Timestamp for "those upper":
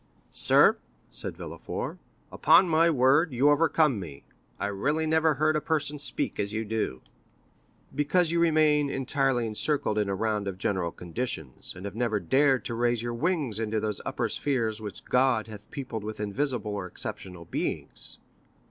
13.79-14.27